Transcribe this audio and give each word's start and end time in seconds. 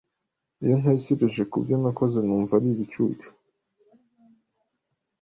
Iyo 0.63 0.75
ntekereje 0.81 1.43
ku 1.51 1.57
byo 1.63 1.75
nakoze, 1.81 2.17
numva 2.21 2.51
ari 2.57 2.67
ibicucu. 2.73 3.29